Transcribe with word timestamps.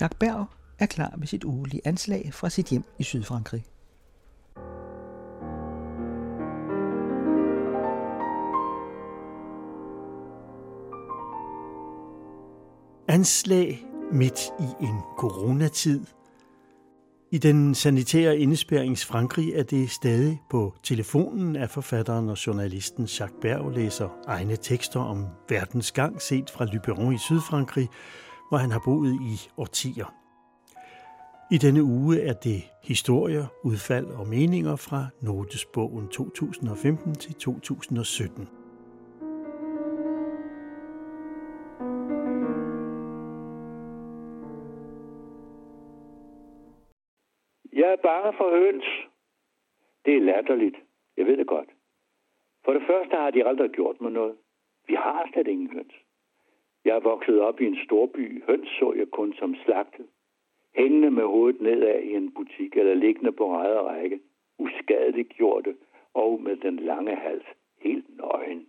Jacques 0.00 0.18
Berg 0.18 0.46
er 0.78 0.86
klar 0.86 1.14
med 1.16 1.26
sit 1.26 1.44
ugelige 1.44 1.80
anslag 1.84 2.30
fra 2.32 2.50
sit 2.50 2.68
hjem 2.68 2.84
i 2.98 3.02
Sydfrankrig. 3.02 3.64
Anslag 13.08 13.86
midt 14.12 14.40
i 14.60 14.84
en 14.84 15.00
coronatid. 15.16 16.00
I 17.30 17.38
den 17.38 17.74
sanitære 17.74 18.38
indespærings 18.38 19.04
Frankrig 19.04 19.52
er 19.54 19.62
det 19.62 19.90
stadig 19.90 20.42
på 20.50 20.74
telefonen, 20.82 21.56
at 21.56 21.70
forfatteren 21.70 22.28
og 22.28 22.46
journalisten 22.46 23.04
Jacques 23.04 23.38
Berg 23.40 23.70
læser 23.70 24.08
egne 24.26 24.56
tekster 24.56 25.00
om 25.00 25.26
verdens 25.48 25.92
gang 25.92 26.22
set 26.22 26.50
fra 26.50 26.64
Lyberon 26.64 27.14
i 27.14 27.18
Sydfrankrig, 27.18 27.88
hvor 28.48 28.58
han 28.58 28.70
har 28.70 28.82
boet 28.84 29.14
i 29.32 29.34
årtier. 29.56 30.08
I 31.50 31.58
denne 31.58 31.82
uge 31.82 32.20
er 32.20 32.32
det 32.32 32.60
historier, 32.82 33.46
udfald 33.64 34.06
og 34.06 34.28
meninger 34.28 34.76
fra 34.76 35.00
Notesbogen 35.22 36.08
2015 36.08 37.14
til 37.14 37.34
2017. 37.34 38.48
Jeg 47.72 47.88
er 47.92 48.02
bange 48.02 48.32
for 48.38 48.48
høns. 48.58 48.88
Det 50.04 50.16
er 50.16 50.20
latterligt. 50.20 50.76
Jeg 51.16 51.26
ved 51.26 51.36
det 51.36 51.46
godt. 51.46 51.70
For 52.64 52.72
det 52.72 52.82
første 52.86 53.16
har 53.16 53.30
de 53.30 53.46
aldrig 53.46 53.70
gjort 53.70 54.00
mig 54.00 54.12
noget. 54.12 54.36
Vi 54.86 54.94
har 54.94 55.28
slet 55.32 55.46
ingen 55.46 55.70
høns. 55.72 55.94
Jeg 56.88 56.96
er 56.96 57.00
vokset 57.00 57.40
op 57.40 57.60
i 57.60 57.66
en 57.66 57.78
storby. 57.84 58.44
Høns 58.44 58.68
så 58.68 58.92
jeg 58.96 59.08
kun 59.10 59.32
som 59.32 59.54
slagtet. 59.54 60.06
Hængende 60.74 61.10
med 61.10 61.24
hovedet 61.24 61.60
nedad 61.60 62.02
i 62.02 62.14
en 62.14 62.32
butik 62.34 62.76
eller 62.76 62.94
liggende 62.94 63.32
på 63.32 63.56
række 63.56 63.80
række. 63.80 64.20
Uskadeligt 64.58 65.28
gjorte 65.28 65.76
og 66.14 66.40
med 66.42 66.56
den 66.56 66.76
lange 66.76 67.16
hals 67.16 67.46
helt 67.80 68.16
nøgen. 68.16 68.66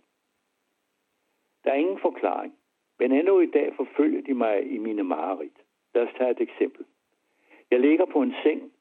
Der 1.64 1.70
er 1.70 1.74
ingen 1.74 1.98
forklaring, 1.98 2.54
men 2.98 3.12
endnu 3.12 3.40
i 3.40 3.46
dag 3.46 3.74
forfølger 3.76 4.22
de 4.22 4.34
mig 4.34 4.72
i 4.72 4.78
mine 4.78 5.02
mareridt. 5.02 5.58
Lad 5.94 6.02
os 6.02 6.14
tage 6.18 6.30
et 6.30 6.40
eksempel. 6.40 6.84
Jeg 7.70 7.80
ligger 7.80 8.04
på 8.04 8.22
en 8.22 8.34
seng. 8.42 8.72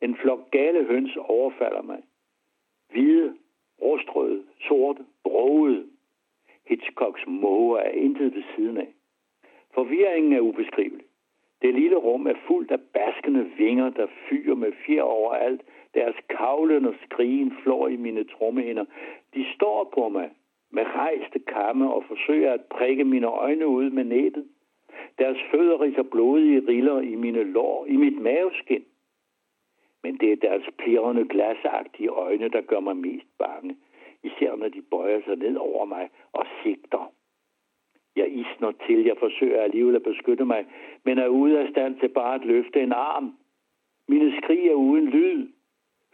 En 0.00 0.16
flok 0.16 0.50
gale 0.50 0.84
høns 0.84 1.16
overfalder 1.16 1.82
mig. 1.82 2.02
Hvide, 2.90 3.36
rustrøde, 3.82 4.44
sorte, 4.68 5.04
brogede, 5.24 5.86
Hitchcocks 6.70 7.24
måger 7.26 7.78
er 7.78 7.90
intet 7.90 8.34
ved 8.34 8.42
siden 8.56 8.76
af. 8.76 8.88
Forvirringen 9.74 10.32
er 10.32 10.40
ubeskrivelig. 10.40 11.06
Det 11.62 11.74
lille 11.74 11.96
rum 11.96 12.26
er 12.26 12.34
fuldt 12.46 12.70
af 12.70 12.80
baskende 12.80 13.50
vinger, 13.58 13.90
der 13.90 14.06
fyrer 14.28 14.54
med 14.54 14.72
fjer 14.86 15.02
overalt. 15.02 15.62
Deres 15.94 16.16
kavlen 16.28 16.86
og 16.86 16.94
skrigen 17.04 17.52
flår 17.62 17.88
i 17.88 17.96
mine 17.96 18.24
trommehinder. 18.24 18.84
De 19.34 19.44
står 19.54 19.90
på 19.94 20.08
mig 20.08 20.30
med 20.70 20.82
rejste 20.84 21.38
kamme 21.38 21.94
og 21.94 22.04
forsøger 22.04 22.52
at 22.52 22.64
prikke 22.64 23.04
mine 23.04 23.26
øjne 23.26 23.66
ud 23.66 23.90
med 23.90 24.04
nettet. 24.04 24.48
Deres 25.18 25.38
fødder 25.50 25.80
riser 25.80 26.02
blodige 26.02 26.62
riller 26.68 27.00
i 27.00 27.14
mine 27.14 27.42
lår, 27.42 27.86
i 27.86 27.96
mit 27.96 28.18
maveskin. 28.18 28.84
Men 30.02 30.16
det 30.18 30.32
er 30.32 30.36
deres 30.36 30.64
plirrende 30.78 31.28
glasagtige 31.28 32.08
øjne, 32.08 32.48
der 32.48 32.60
gør 32.60 32.80
mig 32.80 32.96
mest 32.96 33.38
bange 33.38 33.76
især 34.22 34.56
når 34.56 34.68
de 34.68 34.82
bøjer 34.82 35.20
sig 35.24 35.36
ned 35.36 35.56
over 35.56 35.84
mig 35.84 36.10
og 36.32 36.46
sigter. 36.62 37.12
Jeg 38.16 38.28
isner 38.32 38.72
til, 38.86 39.04
jeg 39.04 39.16
forsøger 39.18 39.62
alligevel 39.62 39.96
at 39.96 40.02
beskytte 40.02 40.44
mig, 40.44 40.66
men 41.04 41.18
er 41.18 41.28
ude 41.28 41.58
af 41.60 41.68
stand 41.70 42.00
til 42.00 42.08
bare 42.08 42.34
at 42.34 42.44
løfte 42.44 42.80
en 42.82 42.92
arm. 42.92 43.36
Mine 44.08 44.42
skrig 44.42 44.68
er 44.68 44.74
uden 44.74 45.06
lyd. 45.08 45.48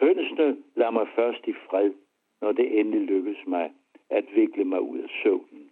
Hønsene 0.00 0.56
lader 0.74 0.90
mig 0.90 1.08
først 1.14 1.48
i 1.48 1.52
fred, 1.52 1.92
når 2.40 2.52
det 2.52 2.80
endelig 2.80 3.00
lykkes 3.00 3.46
mig 3.46 3.72
at 4.11 4.24
vikle 4.34 4.64
mig 4.64 4.80
ud 4.80 4.98
af 4.98 5.08
søvnen. 5.22 5.70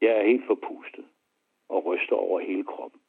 Jeg 0.00 0.18
er 0.18 0.26
helt 0.26 0.46
forpustet 0.46 1.04
og 1.68 1.86
ryster 1.86 2.16
over 2.16 2.40
hele 2.40 2.64
kroppen. 2.64 3.00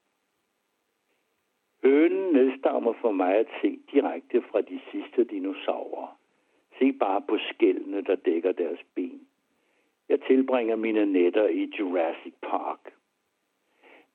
Hønen 1.83 2.33
nedstammer 2.33 2.93
for 3.01 3.11
mig 3.11 3.35
at 3.35 3.47
se 3.61 3.79
direkte 3.91 4.41
fra 4.41 4.61
de 4.61 4.79
sidste 4.91 5.23
dinosaurer. 5.23 6.17
Se 6.79 6.91
bare 6.91 7.21
på 7.21 7.37
skældene, 7.37 8.01
der 8.01 8.15
dækker 8.15 8.51
deres 8.51 8.79
ben. 8.95 9.27
Jeg 10.09 10.21
tilbringer 10.21 10.75
mine 10.75 11.05
nætter 11.05 11.47
i 11.47 11.71
Jurassic 11.79 12.33
Park. 12.41 12.93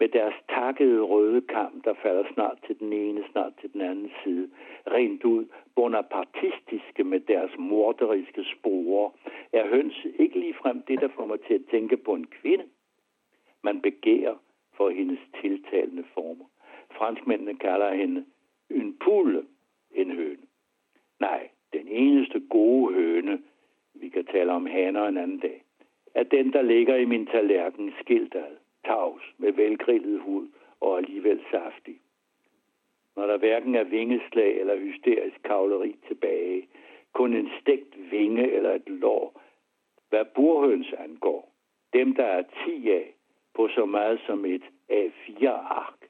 Med 0.01 0.09
deres 0.09 0.35
takkede 0.49 1.01
røde 1.01 1.41
kam, 1.41 1.81
der 1.81 1.95
falder 2.03 2.25
snart 2.35 2.59
til 2.67 2.79
den 2.79 2.93
ene, 2.93 3.25
snart 3.33 3.53
til 3.61 3.73
den 3.73 3.81
anden 3.81 4.11
side. 4.25 4.51
Rent 4.87 5.25
ud 5.25 5.47
bonapartistiske 5.75 7.05
med 7.05 7.21
deres 7.21 7.51
morderiske 7.59 8.45
sporer, 8.45 9.11
er 9.53 9.69
høns 9.69 10.07
ikke 10.19 10.41
ligefrem 10.41 10.83
det, 10.83 11.01
der 11.01 11.09
får 11.09 11.27
mig 11.27 11.41
til 11.41 11.55
at 11.55 11.65
tænke 11.71 11.97
på 11.97 12.15
en 12.15 12.27
kvinde. 12.27 12.65
Man 13.63 13.81
begærer 13.81 14.37
for 14.77 14.91
hendes 14.91 15.19
tiltalende 15.41 16.05
former. 16.15 16.45
Franskmændene 16.91 17.55
kalder 17.55 17.95
hende 17.95 18.25
en 18.71 18.99
pulle, 18.99 19.47
en 19.91 20.11
høne. 20.11 20.47
Nej, 21.21 21.49
den 21.73 21.89
eneste 21.89 22.41
gode 22.51 22.95
høne, 22.95 23.43
vi 23.95 24.09
kan 24.09 24.25
tale 24.25 24.53
om 24.53 24.67
haner 24.67 25.07
en 25.07 25.17
anden 25.17 25.39
dag, 25.39 25.65
er 26.15 26.23
den, 26.23 26.53
der 26.53 26.63
ligger 26.63 26.97
i 26.97 27.05
min 27.05 27.27
tallerken 27.27 27.93
skildad, 28.01 28.57
tavs 28.85 29.23
med 29.39 29.53
velgrillet 29.53 30.21
hud 30.21 30.49
og 30.81 30.99
alligevel 30.99 31.41
saftig. 31.51 32.01
Når 33.17 33.27
der 33.27 33.39
hverken 33.39 33.75
er 33.75 33.85
vingeslag 33.85 34.61
eller 34.61 34.77
hysterisk 34.77 35.43
kavleri 35.45 35.97
tilbage, 36.09 36.69
kun 37.13 37.35
en 37.35 37.51
stegt 37.61 38.11
vinge 38.11 38.53
eller 38.53 38.75
et 38.75 38.89
lår, 38.89 39.43
hvad 40.09 40.25
burhøns 40.35 40.93
angår, 40.99 41.53
dem 41.93 42.15
der 42.15 42.25
er 42.25 42.43
10 42.67 42.91
af 42.91 43.15
på 43.55 43.69
så 43.69 43.87
meget 43.87 44.21
som 44.27 44.45
et 44.45 44.63
A4-ark, 44.91 46.09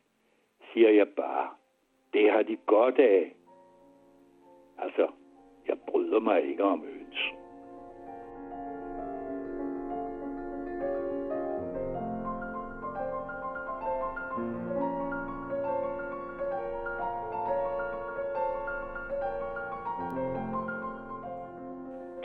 siger 0.72 0.90
jeg 0.90 1.08
bare, 1.08 1.48
det 2.12 2.30
har 2.30 2.42
de 2.42 2.56
godt 2.66 2.98
af. 2.98 3.34
Altså, 4.78 5.08
jeg 5.68 5.76
bryder 5.88 6.20
mig 6.20 6.42
ikke 6.50 6.64
om 6.64 6.80
høns. 6.80 7.18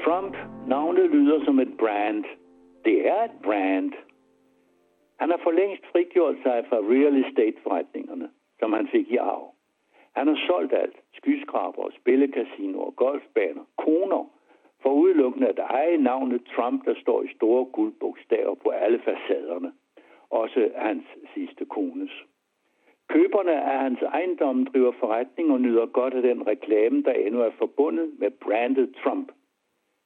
Trump, 0.04 0.36
navnet 0.68 1.10
lyder 1.10 1.46
som 1.46 1.60
et 1.60 1.78
brand. 1.80 2.24
Det 2.86 3.08
er 3.08 3.24
et 3.24 3.38
brand. 3.44 3.94
Han 5.20 5.30
har 5.30 5.40
for 5.44 5.52
længst 5.52 5.84
frigjort 5.92 6.36
sig 6.44 6.66
fra 6.70 6.78
real 6.78 7.26
estate-forretningerne, 7.26 8.30
som 8.60 8.74
han 8.74 8.88
fik 8.88 9.12
i 9.12 9.18
arv. 9.18 9.53
Han 10.16 10.28
har 10.28 10.40
solgt 10.48 10.74
alt. 10.74 10.96
Skyskraber, 11.14 11.90
spillekasinoer, 12.00 12.92
golfbaner, 12.92 13.66
koner, 13.78 14.30
for 14.82 14.92
udelukkende 14.94 15.48
at 15.48 15.60
eje 15.60 15.98
navnet 15.98 16.42
Trump, 16.56 16.86
der 16.86 16.96
står 17.02 17.24
i 17.24 17.34
store 17.36 17.66
guldbogstaver 17.66 18.56
på 18.56 18.70
alle 18.70 19.00
facaderne. 19.00 19.72
Også 20.30 20.72
hans 20.76 21.06
sidste 21.34 21.66
kones. 21.66 22.12
Køberne 23.10 23.62
af 23.64 23.80
hans 23.80 24.02
ejendom 24.02 24.66
driver 24.66 24.92
forretning 25.00 25.52
og 25.52 25.62
nyder 25.62 25.86
godt 25.86 26.14
af 26.14 26.22
den 26.22 26.48
reklame, 26.48 27.04
der 27.04 27.12
endnu 27.12 27.42
er 27.42 27.52
forbundet 27.58 28.20
med 28.20 28.32
brandet 28.32 28.96
Trump. 29.04 29.32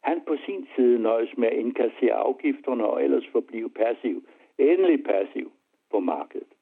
Han 0.04 0.22
på 0.28 0.36
sin 0.46 0.68
side 0.76 1.00
nøjes 1.00 1.38
med 1.38 1.48
at 1.48 1.58
indkassere 1.58 2.14
afgifterne 2.14 2.86
og 2.86 3.04
ellers 3.04 3.28
forblive 3.32 3.70
passiv, 3.70 4.24
endelig 4.58 5.04
passiv 5.04 5.52
på 5.92 6.00
markedet. 6.00 6.57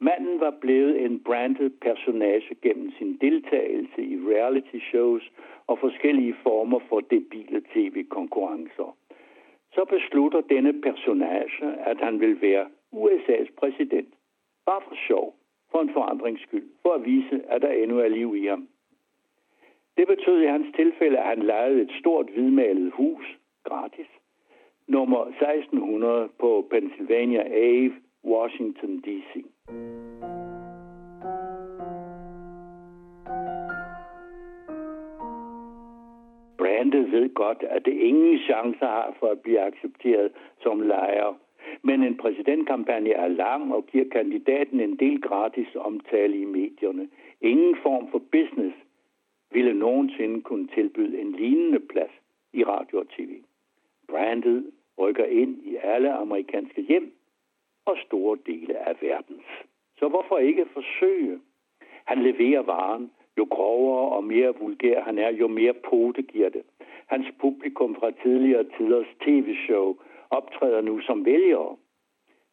Manden 0.00 0.40
var 0.40 0.54
blevet 0.60 1.04
en 1.04 1.20
branded 1.20 1.70
personage 1.70 2.54
gennem 2.62 2.92
sin 2.98 3.16
deltagelse 3.20 4.02
i 4.02 4.16
reality 4.16 4.78
shows 4.90 5.32
og 5.66 5.78
forskellige 5.78 6.34
former 6.42 6.80
for 6.88 7.00
debile 7.00 7.62
tv-konkurrencer. 7.74 8.96
Så 9.72 9.84
beslutter 9.84 10.40
denne 10.40 10.82
personage, 10.82 11.64
at 11.86 11.98
han 12.00 12.20
vil 12.20 12.42
være 12.42 12.66
USA's 12.92 13.50
præsident. 13.56 14.14
Bare 14.66 14.80
for 14.88 14.96
sjov, 15.06 15.34
for 15.70 15.80
en 15.80 15.92
forandrings 15.92 16.42
skyld, 16.42 16.68
for 16.82 16.92
at 16.92 17.04
vise, 17.04 17.42
at 17.48 17.62
der 17.62 17.70
endnu 17.70 17.98
er 17.98 18.08
liv 18.08 18.36
i 18.36 18.46
ham. 18.46 18.68
Det 19.96 20.06
betød 20.06 20.40
i 20.42 20.46
hans 20.46 20.76
tilfælde, 20.76 21.18
at 21.18 21.24
han 21.24 21.42
lejede 21.42 21.82
et 21.82 21.92
stort 22.00 22.26
hvidmalet 22.30 22.92
hus, 22.92 23.38
gratis, 23.64 24.06
nummer 24.86 25.24
1600 25.24 26.28
på 26.38 26.66
Pennsylvania 26.70 27.42
Ave, 27.50 27.94
Washington 28.24 29.00
D.C. 29.00 29.53
Brandet 36.58 37.12
ved 37.12 37.34
godt, 37.34 37.62
at 37.62 37.84
det 37.84 37.92
ingen 37.92 38.38
chancer 38.38 38.86
har 38.86 39.16
for 39.18 39.26
at 39.26 39.40
blive 39.40 39.60
accepteret 39.60 40.32
som 40.62 40.80
lejer. 40.80 41.38
Men 41.82 42.02
en 42.02 42.16
præsidentkampagne 42.16 43.10
er 43.10 43.28
lang 43.28 43.74
og 43.74 43.86
giver 43.86 44.04
kandidaten 44.12 44.80
en 44.80 44.96
del 44.96 45.20
gratis 45.20 45.68
omtale 45.76 46.36
i 46.36 46.44
medierne. 46.44 47.08
Ingen 47.40 47.76
form 47.82 48.08
for 48.10 48.18
business 48.18 48.76
ville 49.52 49.74
nogensinde 49.74 50.42
kunne 50.42 50.68
tilbyde 50.74 51.20
en 51.20 51.32
lignende 51.32 51.80
plads 51.80 52.12
i 52.52 52.64
radio 52.64 52.98
og 52.98 53.08
tv. 53.08 53.30
Brandet 54.08 54.70
rykker 54.98 55.24
ind 55.24 55.62
i 55.62 55.76
alle 55.82 56.12
amerikanske 56.12 56.82
hjem 56.82 57.12
og 57.86 57.96
store 58.06 58.38
dele 58.46 58.88
af 58.88 58.94
verdens. 59.00 59.46
Så 59.98 60.08
hvorfor 60.08 60.38
ikke 60.38 60.66
forsøge? 60.72 61.40
Han 62.04 62.22
leverer 62.22 62.62
varen. 62.62 63.10
Jo 63.38 63.46
grovere 63.50 64.08
og 64.16 64.24
mere 64.24 64.54
vulgær 64.60 65.00
han 65.00 65.18
er, 65.18 65.30
jo 65.30 65.48
mere 65.48 65.72
pote 65.72 66.22
giver 66.22 66.48
det. 66.48 66.62
Hans 67.06 67.26
publikum 67.40 67.94
fra 67.94 68.10
tidligere 68.10 68.64
tiders 68.76 69.06
tv-show 69.20 69.96
optræder 70.30 70.80
nu 70.80 71.00
som 71.00 71.24
vælgere. 71.24 71.76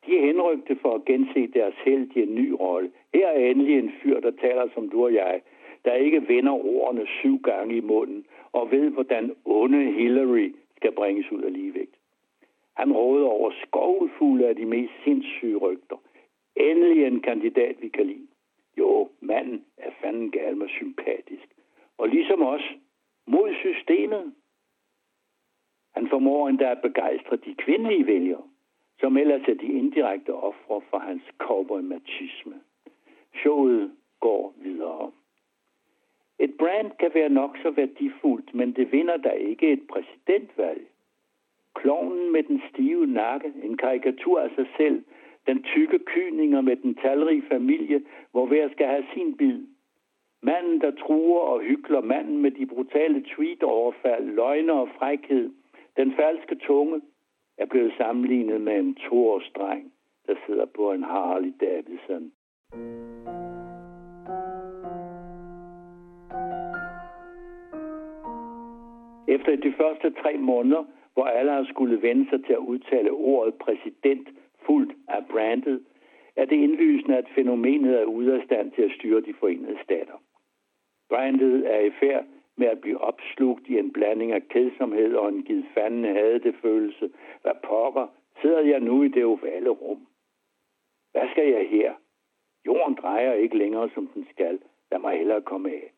De 0.06 0.18
er 0.18 0.26
henrygte 0.26 0.76
for 0.82 0.96
at 0.96 1.06
gense 1.06 1.48
deres 1.48 1.76
held 1.86 2.16
i 2.16 2.22
en 2.22 2.36
ny 2.36 2.50
rolle. 2.60 2.92
Her 3.14 3.28
er 3.28 3.50
endelig 3.52 3.80
en 3.80 3.92
fyr, 4.04 4.20
der 4.20 4.32
taler 4.32 4.68
som 4.74 4.90
du 4.90 5.04
og 5.04 5.14
jeg, 5.14 5.42
der 5.86 5.94
ikke 5.94 6.28
vender 6.28 6.52
ordene 6.52 7.08
syv 7.08 7.42
gange 7.42 7.76
i 7.76 7.82
munden 7.82 8.26
og 8.52 8.72
ved, 8.72 8.90
hvordan 8.90 9.36
onde 9.46 9.92
Hillary 9.92 10.56
skal 10.76 10.92
bringes 10.92 11.32
ud 11.32 11.42
af 11.42 11.54
ligevægt. 11.54 12.01
Han 12.82 12.94
råder 12.94 13.28
over 13.28 13.52
skovfulde 13.66 14.48
af 14.48 14.56
de 14.56 14.66
mest 14.66 14.94
sindssyge 15.04 15.58
rygter. 15.58 15.98
Endelig 16.56 17.06
en 17.06 17.22
kandidat, 17.22 17.76
vi 17.82 17.90
kan 17.90 18.06
lide. 18.06 18.28
Jo, 18.78 19.10
manden 19.20 19.66
er 19.78 19.92
fanden 20.02 20.32
gal 20.32 20.58
med 20.58 20.70
sympatisk. 20.70 21.48
Og 21.98 22.08
ligesom 22.08 22.42
os, 22.42 22.62
mod 23.28 23.54
systemet. 23.54 24.34
Han 25.96 26.10
formår 26.10 26.50
endda 26.50 26.72
at 26.72 26.82
begejstre 26.82 27.36
de 27.36 27.56
kvindelige 27.56 28.08
vælgere, 28.08 28.44
som 29.00 29.18
ellers 29.18 29.48
er 29.48 29.54
de 29.54 29.68
indirekte 29.68 30.34
ofre 30.34 30.82
for 30.90 30.98
hans 30.98 31.24
cowboy-machisme. 31.38 32.56
Showet 33.42 33.92
går 34.20 34.54
videre. 34.58 35.12
Et 36.40 36.54
brand 36.60 36.92
kan 37.00 37.12
være 37.14 37.30
nok 37.30 37.58
så 37.58 37.72
værdifuldt, 37.72 38.54
men 38.54 38.74
det 38.74 38.92
vinder 38.92 39.18
da 39.18 39.30
ikke 39.30 39.72
et 39.72 39.88
præsidentvalg. 39.88 40.91
Klovnen 41.82 42.32
med 42.32 42.44
den 42.44 42.62
stive 42.70 43.06
nakke, 43.06 43.54
en 43.64 43.78
karikatur 43.78 44.40
af 44.40 44.50
sig 44.56 44.68
selv, 44.78 45.04
den 45.48 45.64
tykke 45.64 46.00
kyninger 46.06 46.62
med 46.62 46.76
den 46.76 46.96
talrige 46.96 47.44
familie, 47.52 48.02
hvor 48.32 48.46
hver 48.46 48.70
skal 48.72 48.88
have 48.88 49.06
sin 49.14 49.38
bid. 49.38 49.60
Manden, 50.44 50.82
der 50.82 50.92
truer 50.92 51.40
og 51.40 51.60
hykler, 51.62 52.02
manden 52.02 52.38
med 52.38 52.52
de 52.52 52.66
brutale 52.66 53.24
tweet-overfald, 53.24 54.26
løgner 54.26 54.74
og 54.74 54.90
frækhed, 54.98 55.50
den 55.98 56.14
falske 56.16 56.56
tunge, 56.56 57.02
er 57.58 57.66
blevet 57.66 57.94
sammenlignet 57.98 58.62
med 58.62 58.80
en 58.80 58.96
toårsdreng, 58.96 59.92
der 60.28 60.36
sidder 60.46 60.66
på 60.66 60.92
en 60.92 61.04
Harley 61.04 61.54
Davidson. 61.62 62.32
Efter 69.28 69.56
de 69.56 69.74
første 69.78 70.12
tre 70.22 70.38
måneder, 70.38 70.84
hvor 71.14 71.26
alle 71.26 71.52
har 71.52 71.64
skulle 71.64 72.02
vende 72.02 72.30
sig 72.30 72.46
til 72.46 72.54
at 72.54 72.68
udtale 72.72 73.12
ordet 73.12 73.54
præsident 73.56 74.30
fuldt 74.66 74.94
af 75.08 75.26
brandet, 75.32 75.86
er 76.36 76.46
det 76.46 76.56
indlysende, 76.56 77.18
at 77.18 77.30
fænomenet 77.36 78.00
er 78.02 78.06
ude 78.06 78.36
af 78.36 78.44
stand 78.46 78.72
til 78.72 78.82
at 78.82 78.92
styre 78.92 79.22
de 79.22 79.34
forenede 79.34 79.78
stater. 79.84 80.18
Brandet 81.10 81.74
er 81.76 81.80
i 81.80 81.92
færd 82.00 82.26
med 82.56 82.68
at 82.68 82.82
blive 82.82 83.02
opslugt 83.02 83.68
i 83.68 83.80
en 83.80 83.94
blanding 83.94 84.32
af 84.32 84.48
kedsomhed 84.48 85.16
og 85.16 85.30
en 85.30 85.44
givet 85.44 85.66
fanden 85.74 86.16
havde 86.16 86.40
det 86.40 86.56
følelse. 86.62 87.12
Hvad 87.42 87.52
pokker, 87.64 88.08
sidder 88.42 88.60
jeg 88.60 88.80
nu 88.80 89.04
i 89.04 89.08
det 89.08 89.26
ovale 89.26 89.70
rum? 89.70 90.08
Hvad 91.12 91.30
skal 91.32 91.48
jeg 91.50 91.70
her? 91.70 91.94
Jorden 92.66 92.96
drejer 92.96 93.34
ikke 93.34 93.58
længere, 93.58 93.90
som 93.94 94.08
den 94.08 94.28
skal. 94.34 94.60
Lad 94.92 95.00
mig 95.00 95.18
hellere 95.18 95.42
komme 95.42 95.70
af. 95.70 95.94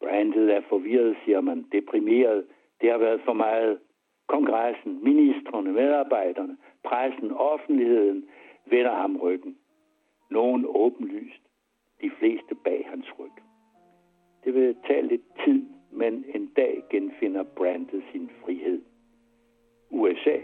Brandet 0.00 0.54
er 0.54 0.60
forvirret, 0.68 1.16
siger 1.24 1.40
man, 1.40 1.66
deprimeret. 1.72 2.46
Det 2.80 2.90
har 2.90 2.98
været 2.98 3.20
for 3.24 3.32
meget. 3.32 3.78
Kongressen, 4.26 5.04
ministerne, 5.04 5.72
medarbejderne, 5.72 6.56
pressen, 6.84 7.30
offentligheden 7.32 8.28
vender 8.66 8.94
ham 8.94 9.16
ryggen. 9.16 9.56
Nogen 10.30 10.64
åbenlyst, 10.68 11.42
de 12.02 12.10
fleste 12.18 12.54
bag 12.54 12.86
hans 12.90 13.18
ryg. 13.18 13.32
Det 14.44 14.54
vil 14.54 14.76
tage 14.86 15.02
lidt 15.02 15.22
tid, 15.44 15.66
men 15.90 16.24
en 16.34 16.46
dag 16.46 16.84
genfinder 16.90 17.42
brandet 17.42 18.04
sin 18.12 18.30
frihed. 18.44 18.82
USA 19.90 20.38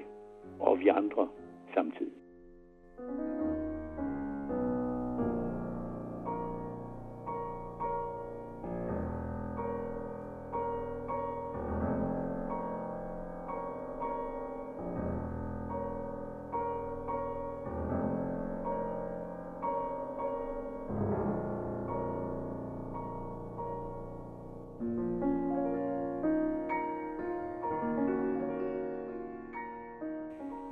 og 0.61 0.81
vi 0.81 0.89
andre 0.89 1.29
samtidig. 1.75 2.20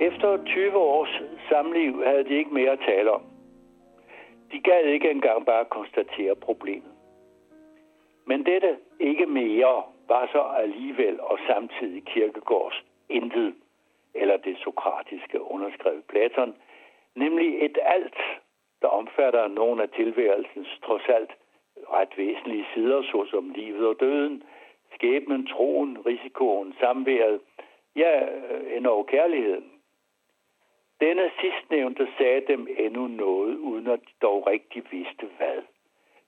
Efter 0.01 0.43
20 0.45 0.77
års 0.77 1.21
samliv 1.49 2.03
havde 2.03 2.23
de 2.23 2.37
ikke 2.37 2.53
mere 2.53 2.71
at 2.71 2.79
tale 2.79 3.11
om. 3.11 3.21
De 4.51 4.59
gad 4.59 4.83
ikke 4.83 5.11
engang 5.11 5.45
bare 5.45 5.65
konstatere 5.65 6.35
problemet. 6.35 6.91
Men 8.25 8.45
dette 8.45 8.77
ikke 8.99 9.25
mere 9.25 9.83
var 10.07 10.29
så 10.31 10.41
alligevel 10.41 11.21
og 11.21 11.39
samtidig 11.47 12.05
kirkegårds 12.05 12.83
intet, 13.09 13.55
eller 14.13 14.37
det 14.37 14.57
sokratiske 14.57 15.41
underskrevet 15.41 16.03
Platon, 16.09 16.55
nemlig 17.15 17.65
et 17.65 17.77
alt, 17.81 18.17
der 18.81 18.87
omfatter 18.87 19.47
nogle 19.47 19.83
af 19.83 19.89
tilværelsens 19.89 20.79
trods 20.85 21.09
alt 21.09 21.31
ret 21.93 22.17
væsentlige 22.17 22.65
sider, 22.73 23.01
såsom 23.11 23.49
livet 23.49 23.87
og 23.87 23.95
døden, 23.99 24.43
skæbnen, 24.93 25.47
troen, 25.47 25.97
risikoen, 26.05 26.75
samværet, 26.79 27.39
ja, 27.95 28.25
øh, 28.35 28.77
endnu 28.77 29.03
kærligheden. 29.03 29.78
Denne 31.01 31.31
sidstnævnte 31.41 32.07
sagde 32.17 32.41
dem 32.47 32.67
endnu 32.77 33.07
noget, 33.07 33.57
uden 33.57 33.87
at 33.87 33.99
de 33.99 34.13
dog 34.21 34.47
rigtig 34.47 34.83
vidste 34.91 35.25
hvad. 35.37 35.61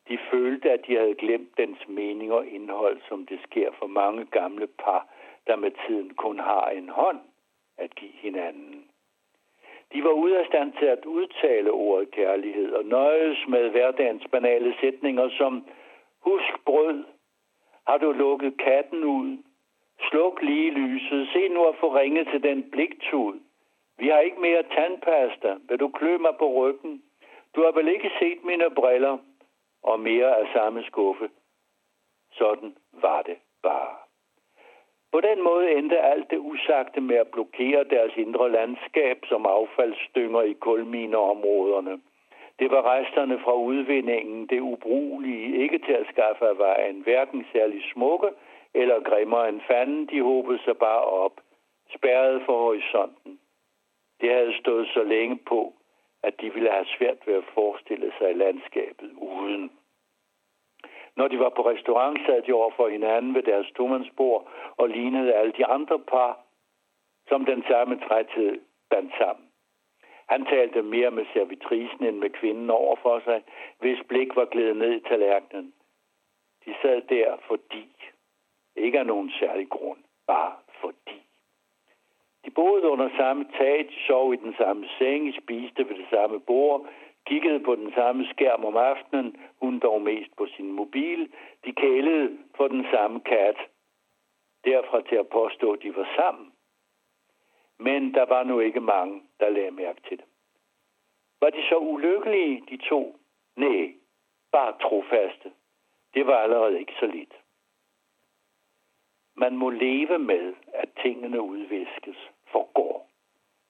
De 0.09 0.17
følte, 0.31 0.71
at 0.71 0.87
de 0.87 0.95
havde 0.95 1.15
glemt 1.15 1.57
dens 1.57 1.87
mening 1.87 2.31
og 2.31 2.47
indhold, 2.47 3.01
som 3.09 3.25
det 3.25 3.39
sker 3.43 3.71
for 3.79 3.87
mange 3.87 4.25
gamle 4.25 4.67
par, 4.67 5.07
der 5.47 5.55
med 5.55 5.71
tiden 5.87 6.13
kun 6.13 6.39
har 6.39 6.69
en 6.69 6.89
hånd 6.89 7.19
at 7.77 7.95
give 7.95 8.11
hinanden. 8.11 8.85
De 9.93 10.03
var 10.03 10.11
ude 10.11 10.39
af 10.39 10.45
stand 10.45 10.73
til 10.79 10.85
at 10.85 11.05
udtale 11.05 11.71
ordet 11.71 12.11
kærlighed 12.11 12.73
og 12.73 12.85
nøjes 12.85 13.47
med 13.47 13.69
hverdagens 13.69 14.23
banale 14.31 14.75
sætninger 14.81 15.29
som 15.37 15.65
Husk 16.19 16.65
brød. 16.65 17.03
Har 17.87 17.97
du 17.97 18.11
lukket 18.11 18.57
katten 18.57 19.03
ud? 19.03 19.37
Sluk 20.09 20.41
lige 20.41 20.71
lyset. 20.71 21.29
Se 21.33 21.47
nu 21.47 21.65
at 21.65 21.75
få 21.75 21.95
ringet 21.95 22.27
til 22.27 22.43
den 22.43 22.71
bliktud. 22.71 23.39
Vi 24.01 24.07
har 24.07 24.19
ikke 24.19 24.41
mere 24.41 24.63
tandpasta. 24.63 25.55
Vil 25.69 25.79
du 25.79 25.87
klø 25.87 26.17
mig 26.17 26.35
på 26.39 26.47
ryggen? 26.59 27.03
Du 27.55 27.63
har 27.63 27.71
vel 27.71 27.87
ikke 27.87 28.11
set 28.19 28.43
mine 28.43 28.69
briller? 28.75 29.17
Og 29.83 29.99
mere 29.99 30.37
af 30.39 30.47
samme 30.53 30.83
skuffe. 30.83 31.29
Sådan 32.31 32.75
var 32.93 33.21
det 33.21 33.37
bare. 33.63 33.95
På 35.11 35.21
den 35.21 35.43
måde 35.43 35.71
endte 35.71 35.99
alt 35.99 36.31
det 36.31 36.37
usagte 36.37 37.01
med 37.01 37.15
at 37.15 37.27
blokere 37.27 37.83
deres 37.83 38.11
indre 38.15 38.51
landskab 38.51 39.17
som 39.25 39.45
affaldsstynger 39.45 40.41
i 40.41 40.53
kulmineområderne. 40.53 42.01
Det 42.59 42.71
var 42.71 42.81
resterne 42.93 43.39
fra 43.39 43.53
udvindingen, 43.53 44.47
det 44.47 44.59
ubrugelige, 44.59 45.57
ikke 45.63 45.79
til 45.79 45.93
at 45.93 46.07
skaffe 46.11 46.45
af 46.45 46.57
vejen, 46.57 47.01
hverken 47.01 47.45
særlig 47.53 47.83
smukke 47.93 48.29
eller 48.73 49.03
grimmere 49.09 49.49
end 49.49 49.61
fanden, 49.67 50.05
de 50.05 50.21
håbede 50.21 50.59
sig 50.63 50.77
bare 50.77 51.03
op, 51.03 51.41
spærret 51.95 52.41
for 52.45 52.57
horisonten. 52.57 53.40
Det 54.21 54.33
havde 54.33 54.57
stået 54.59 54.87
så 54.87 55.03
længe 55.03 55.37
på, 55.37 55.73
at 56.23 56.41
de 56.41 56.53
ville 56.53 56.71
have 56.71 56.85
svært 56.85 57.27
ved 57.27 57.33
at 57.33 57.51
forestille 57.53 58.11
sig 58.19 58.35
landskabet 58.35 59.11
uden. 59.11 59.71
Når 61.15 61.27
de 61.27 61.39
var 61.39 61.49
på 61.49 61.61
restaurant, 61.69 62.19
sad 62.25 62.41
de 62.41 62.53
over 62.53 62.71
for 62.75 62.87
hinanden 62.87 63.35
ved 63.35 63.43
deres 63.43 63.71
tomandsbord 63.77 64.51
og 64.77 64.89
lignede 64.89 65.33
alle 65.33 65.51
de 65.51 65.65
andre 65.65 65.99
par, 65.99 66.39
som 67.27 67.45
den 67.45 67.63
samme 67.67 67.99
træthed 68.07 68.61
bandt 68.89 69.13
sammen. 69.17 69.47
Han 70.29 70.45
talte 70.45 70.81
mere 70.81 71.11
med 71.11 71.25
servitrisen 71.33 72.03
end 72.03 72.17
med 72.17 72.29
kvinden 72.29 72.69
over 72.69 72.95
for 72.95 73.19
sig, 73.19 73.43
hvis 73.79 73.99
blik 74.07 74.35
var 74.35 74.45
glædet 74.45 74.77
ned 74.77 74.91
i 74.93 74.99
tallerkenen. 74.99 75.73
De 76.65 76.75
sad 76.81 77.01
der 77.01 77.37
fordi. 77.47 77.95
Ikke 78.75 78.99
af 78.99 79.05
nogen 79.05 79.31
særlig 79.39 79.69
grund, 79.69 79.99
bare 80.27 80.53
fordi. 80.81 81.20
De 82.51 82.55
boede 82.55 82.89
under 82.89 83.09
samme 83.17 83.45
tag, 83.57 83.79
de 83.89 83.95
sov 84.07 84.33
i 84.33 84.37
den 84.37 84.55
samme 84.57 84.87
seng, 84.97 85.33
spiste 85.41 85.89
ved 85.89 85.95
det 85.95 86.05
samme 86.09 86.39
bord, 86.39 86.87
kiggede 87.25 87.59
på 87.59 87.75
den 87.75 87.93
samme 87.93 88.25
skærm 88.25 88.65
om 88.65 88.77
aftenen, 88.77 89.35
hun 89.61 89.79
dog 89.79 90.01
mest 90.01 90.35
på 90.37 90.47
sin 90.55 90.71
mobil. 90.71 91.31
De 91.65 91.71
kælede 91.71 92.37
for 92.55 92.67
den 92.67 92.85
samme 92.91 93.19
kat. 93.19 93.57
Derfra 94.65 95.01
til 95.01 95.15
at 95.15 95.27
påstå, 95.27 95.71
at 95.73 95.81
de 95.81 95.95
var 95.95 96.07
sammen. 96.15 96.51
Men 97.79 98.13
der 98.13 98.25
var 98.25 98.43
nu 98.43 98.59
ikke 98.59 98.79
mange, 98.79 99.21
der 99.39 99.49
lagde 99.49 99.71
mærke 99.71 100.01
til 100.07 100.17
det. 100.17 100.25
Var 101.41 101.49
de 101.49 101.63
så 101.69 101.77
ulykkelige, 101.77 102.63
de 102.69 102.77
to? 102.77 103.15
Nej, 103.55 103.93
bare 104.51 104.73
trofaste. 104.81 105.51
Det 106.13 106.27
var 106.27 106.37
allerede 106.37 106.79
ikke 106.79 106.93
så 106.99 107.05
lidt. 107.05 107.33
Man 109.35 109.57
må 109.57 109.69
leve 109.69 110.19
med, 110.19 110.53
at 110.73 110.89
tingene 111.01 111.41
udviskes, 111.41 112.31
forgår. 112.51 113.07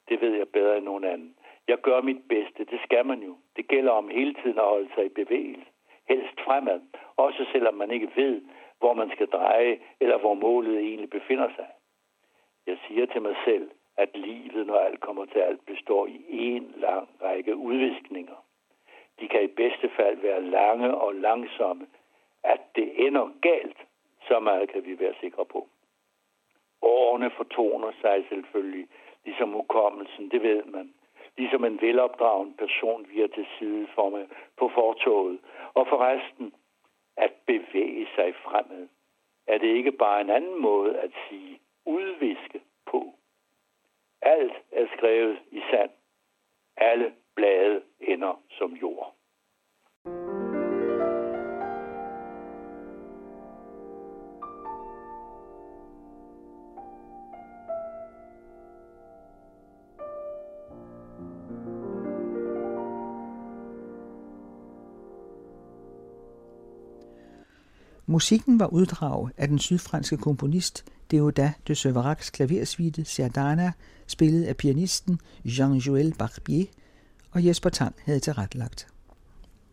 Det 0.09 0.21
ved 0.21 0.37
jeg 0.37 0.49
bedre 0.49 0.77
end 0.77 0.85
nogen 0.85 1.03
anden. 1.03 1.35
Jeg 1.67 1.77
gør 1.77 2.01
mit 2.01 2.27
bedste, 2.29 2.65
det 2.65 2.79
skal 2.83 3.05
man 3.05 3.19
jo. 3.23 3.37
Det 3.55 3.67
gælder 3.67 3.91
om 3.91 4.09
hele 4.09 4.33
tiden 4.33 4.59
at 4.59 4.65
holde 4.65 4.89
sig 4.95 5.05
i 5.05 5.09
bevægelse. 5.09 5.65
Helst 6.09 6.41
fremad, 6.41 6.81
også 7.17 7.45
selvom 7.51 7.73
man 7.73 7.91
ikke 7.91 8.11
ved, 8.15 8.41
hvor 8.79 8.93
man 8.93 9.11
skal 9.11 9.27
dreje, 9.27 9.79
eller 9.99 10.17
hvor 10.17 10.33
målet 10.33 10.79
egentlig 10.79 11.09
befinder 11.09 11.49
sig. 11.55 11.67
Jeg 12.67 12.77
siger 12.87 13.05
til 13.05 13.21
mig 13.21 13.35
selv, 13.45 13.71
at 13.97 14.17
livet, 14.17 14.67
når 14.67 14.77
alt 14.77 14.99
kommer 14.99 15.25
til 15.25 15.39
alt, 15.39 15.65
består 15.65 16.07
i 16.07 16.25
en 16.29 16.73
lang 16.77 17.09
række 17.23 17.55
udviskninger. 17.55 18.35
De 19.19 19.27
kan 19.27 19.43
i 19.43 19.47
bedste 19.47 19.89
fald 19.89 20.17
være 20.17 20.41
lange 20.41 20.95
og 20.95 21.15
langsomme. 21.15 21.87
At 22.43 22.61
det 22.75 23.07
ender 23.07 23.29
galt, 23.41 23.77
så 24.27 24.39
meget 24.39 24.69
kan 24.69 24.85
vi 24.85 24.99
være 24.99 25.13
sikre 25.21 25.45
på. 25.45 25.67
Årene 26.91 27.29
fortoner 27.37 27.91
sig 28.01 28.25
selvfølgelig, 28.29 28.87
ligesom 29.25 29.49
hukommelsen, 29.49 30.29
det 30.31 30.41
ved 30.43 30.63
man. 30.63 30.93
Ligesom 31.37 31.65
en 31.65 31.81
velopdragen 31.81 32.53
person 32.53 33.07
virer 33.09 33.27
til 33.27 33.45
side 33.59 33.87
for 33.95 34.09
mig 34.09 34.27
på 34.57 34.71
fortoget. 34.73 35.39
Og 35.73 35.87
forresten, 35.87 36.53
at 37.17 37.31
bevæge 37.45 38.07
sig 38.15 38.35
fremad, 38.35 38.87
er 39.47 39.57
det 39.57 39.67
ikke 39.67 39.91
bare 39.91 40.21
en 40.21 40.29
anden 40.29 40.61
måde 40.61 40.99
at 40.99 41.11
sige 41.29 41.59
udviske 41.85 42.61
på. 42.85 43.13
Alt 44.21 44.53
er 44.71 44.87
skrevet 44.97 45.39
i 45.51 45.61
sand. 45.71 45.91
Alle 46.77 47.13
blade 47.35 47.81
ender 47.99 48.41
som 48.57 48.71
jord. 48.73 49.15
Musikken 68.11 68.59
var 68.59 68.67
uddrag 68.67 69.29
af 69.37 69.47
den 69.47 69.59
sydfranske 69.59 70.17
komponist 70.17 70.85
Deodat 71.11 71.51
de 71.67 71.75
Severacs 71.75 72.29
klaversuite 72.29 73.05
Sardana, 73.05 73.71
spillet 74.07 74.43
af 74.43 74.57
pianisten 74.57 75.19
Jean-Joël 75.45 76.17
Barbier, 76.17 76.65
og 77.31 77.45
Jesper 77.45 77.69
Tang 77.69 77.95
havde 78.05 78.19
tilrettelagt. 78.19 78.87